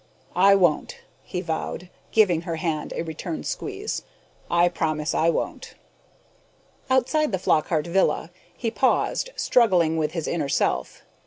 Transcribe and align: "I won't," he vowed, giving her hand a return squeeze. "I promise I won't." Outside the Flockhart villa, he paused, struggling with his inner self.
"I 0.35 0.55
won't," 0.55 0.97
he 1.21 1.41
vowed, 1.41 1.87
giving 2.11 2.41
her 2.41 2.55
hand 2.55 2.91
a 2.95 3.03
return 3.03 3.43
squeeze. 3.43 4.01
"I 4.49 4.67
promise 4.67 5.13
I 5.13 5.29
won't." 5.29 5.75
Outside 6.89 7.31
the 7.31 7.37
Flockhart 7.37 7.85
villa, 7.85 8.31
he 8.51 8.71
paused, 8.71 9.29
struggling 9.35 9.97
with 9.97 10.13
his 10.13 10.27
inner 10.27 10.49
self. 10.49 11.03